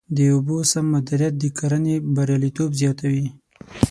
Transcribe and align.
د 0.15 0.17
اوبو 0.33 0.57
سم 0.71 0.85
مدیریت 0.93 1.33
د 1.39 1.45
کرنې 1.57 1.95
بریالیتوب 2.15 2.69
زیاتوي. 2.81 3.27